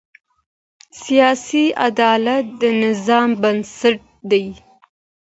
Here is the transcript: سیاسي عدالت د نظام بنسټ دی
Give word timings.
سیاسي 1.03 1.65
عدالت 1.87 2.43
د 2.61 2.63
نظام 2.83 3.29
بنسټ 3.41 3.99
دی 4.31 4.45